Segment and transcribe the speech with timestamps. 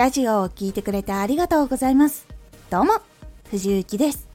[0.00, 2.26] ラジオを聴いてくれてありがとうございます。
[2.70, 3.02] どうも、
[3.50, 4.28] 藤幸です。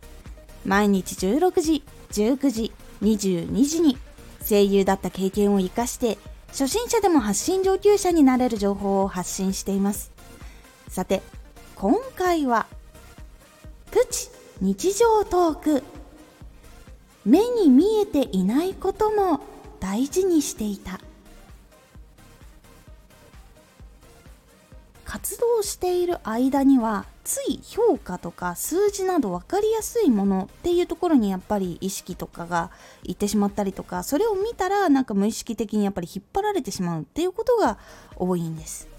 [0.63, 2.71] 毎日16時、19時、
[3.01, 3.97] 22時に
[4.47, 6.19] 声優だった経験を活かして
[6.49, 10.11] 初心者でも発信上級者になれる情報を発信しています。
[10.87, 11.23] さて、
[11.75, 12.67] 今回は
[13.89, 14.29] プチ
[14.61, 15.83] 日常トーク
[17.25, 19.39] 目に見えていないことも
[19.79, 20.99] 大事にしていた
[25.15, 32.69] 活動している間にはつい評価とか数字など分かりやすいものっていうところにやっぱり意識とかが
[33.03, 37.77] いってしまったりとかそれを見たらなんか無意識的にやっぱり引っ張られてしまうっていうことが
[38.17, 38.89] 多いんです。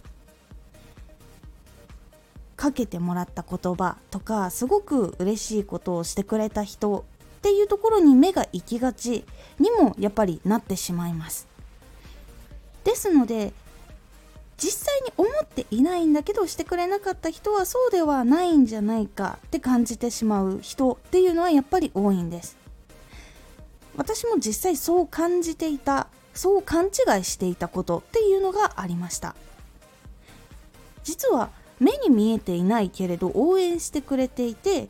[2.56, 7.04] かけてもらった言葉とかすごく嬉しいことをしてくれた人
[7.36, 9.26] っていうところに目が行きがち
[9.58, 11.46] にもやっぱりなってしまいます。
[12.84, 13.52] ですので
[14.58, 22.56] 実際に思っていないんだけどしてくれなかった人はそうではないんじゃないかって感じてしまう人っていうのはやっぱり多いんです。
[23.96, 29.34] 私も実際そう感じていたそう勘違いしていたことっていうのがありました。
[31.02, 34.88] 実は目に見えていないけれど応援してくれていて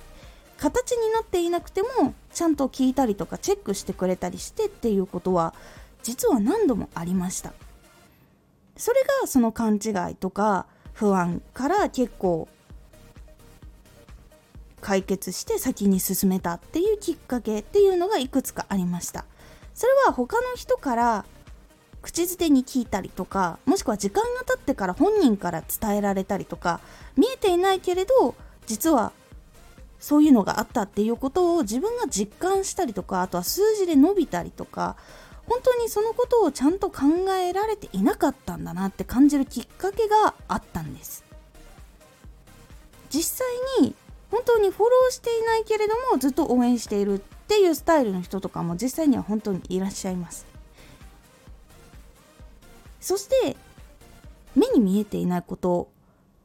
[0.58, 5.54] 形になっていなくてもちゃんと聞いたりとかチェックしてくれたりしてっていうことは
[6.02, 7.52] 実は何度もありました。
[8.76, 12.48] それがその勘違いとか不安から結構
[14.80, 19.24] 解決して先に進めたっていうきっかけっていうのがいくつかありました。
[19.74, 21.24] それは他の人から
[22.00, 26.80] 口づてに聞いたりとかもしくは時間が経ってから本人から伝えられたりとか
[27.16, 29.12] 見えていないけれど実は
[29.98, 34.96] そういうのがあったっていうことを自分が実感したりとかあとは数字で伸びたりとか
[35.48, 37.04] 本当にそのことをちゃんと考
[37.40, 41.24] えられていなかったんだなって感じるきっかけがあったんです。
[43.10, 43.94] 実際に
[44.30, 50.46] 本当にフォローしていないけれどもずっと応援しているっていうスタイルの人とかも実際には本当にいらっしゃいます。
[53.00, 53.56] そして
[54.56, 55.88] 目に見えていないこと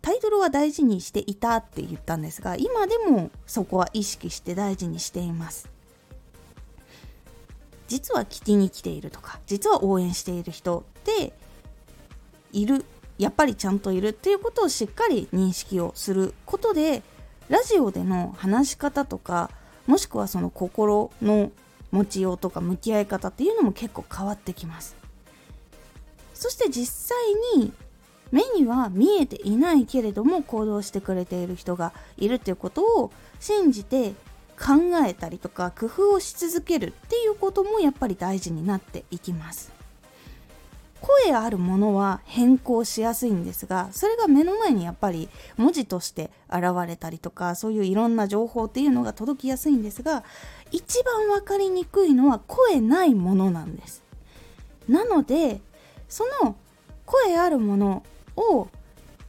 [0.03, 5.69] タイトルは大事にしていたって言ったんですが今でもそこは意識して大事にしています。
[7.91, 11.33] 実は聞きに来ているとか実は応援している人って
[12.53, 12.85] いる
[13.17, 17.03] やっぱりちゃんといるっていうことをしっかり認識をすることで
[17.49, 19.51] ラジオでの話し方とか
[19.87, 21.51] もしくはその心の
[21.91, 24.95] 持ちようとか向き合い方っていうのも結構変わってきます。
[26.33, 27.73] そして実際に
[28.31, 34.13] 目には見えていないけれども行動してくれている人がいるっていうことを信じて
[34.61, 39.71] 考えたりとか工夫をし続けるっていうこともやっぱり大事になっていきます。
[41.01, 50.23] 声あるものは変更しやすいんですがそれが目の前にやっぱり文字として現れたりとかそういういろんな情報っていうのが届きやすいんですが
[50.71, 54.03] 一番分かりにくいのは声ないものなんです。
[54.87, 55.59] なので
[56.07, 56.55] その
[57.07, 58.03] 声あるもの
[58.35, 58.67] を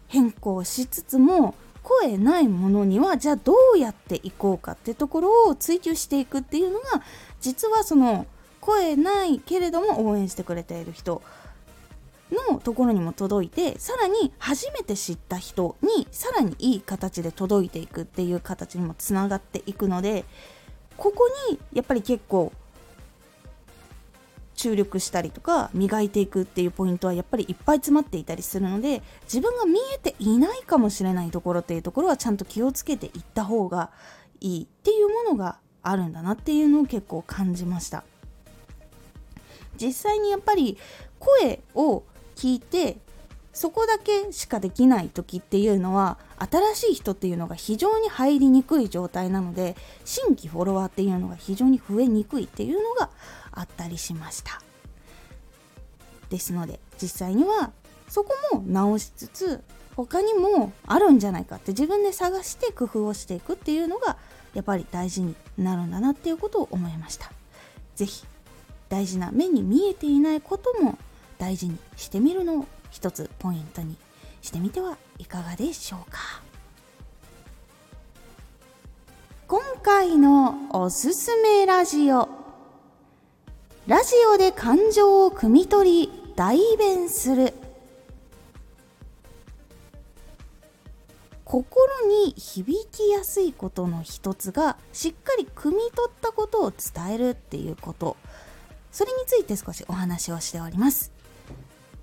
[0.09, 7.03] 変更しつつも声ないものにはじゃあどうやっていこうかってところを追求していくっていうのが
[7.41, 8.27] 実はその
[8.61, 11.23] 声ないけれども応援してくれている人
[12.51, 20.25] のところにも届いてさらに初めて知った人にさらにいい形で届いていくっていう形にもつながっていくので
[20.97, 22.53] ここにやっぱり結構
[24.55, 33.91] 注力したりとか磨いていくっていうポイントはやっぱりいっぱい詰まっていたりするので自分が見えていないかもしれないところっていうところはちゃんと気をつけていった方が
[34.41, 38.05] いいっていうものがあるんだなっていうのを結構感じました。
[39.81, 40.79] 実際にやっぱり
[41.19, 42.05] 声を
[42.37, 42.99] 聞いて
[43.53, 53.11] そこだけしかできない時っていうのは新しい人っていうのが非常に入りにくい状態なので新規フォロワーっていうのが非常に増えにくいっていうのが
[53.51, 54.63] あったりしました。
[56.31, 57.73] ですので実際には
[58.09, 59.63] そこも直しつつ
[59.97, 64.17] 他にもあるんじゃないかって自分で探して工夫をしていくっていうのが
[64.55, 67.31] やっぱり大事になるんだなっていうことを思いました。
[67.97, 68.25] 是非
[68.89, 70.99] 大事な目に見えていないことも
[71.39, 73.97] 大事にしてみるのを一つポイントに
[74.43, 76.21] してみてはいかがでしょうか。
[79.49, 82.29] 今回のおすすめラジオ。
[83.87, 87.53] ラジオで感情を汲み取り代弁する。
[91.45, 98.17] 心に響きやすいことの一つがしっかり汲み取ったことを伝えるっていうこと。
[98.91, 101.12] それについて少しお話をしております。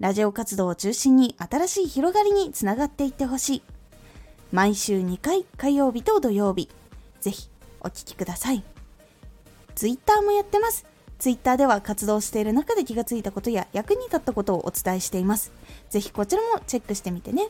[0.00, 3.62] ラジオ活動を中心に新しい広がりにつながっていってほしい
[4.50, 6.68] 毎週2回火曜日と土曜日
[7.20, 7.48] ぜひ
[7.80, 8.64] お聴きください
[9.80, 10.84] ツイッターもやってます。
[11.18, 15.52] ツイッターでは活動している中で気がついたことや役に立ったことをお伝えしています。
[15.88, 17.48] ぜひこちらもチェックしてみてね。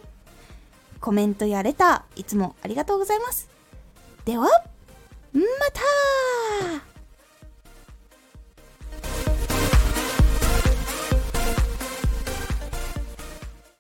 [1.01, 3.49] コメントやレター、いつもありがとうございます。
[4.25, 5.41] では、ま
[6.81, 6.90] た